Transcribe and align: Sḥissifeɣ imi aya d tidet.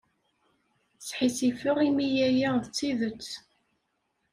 Sḥissifeɣ 1.07 1.77
imi 1.87 2.07
aya 2.27 2.51
d 2.63 2.65
tidet. 2.75 3.27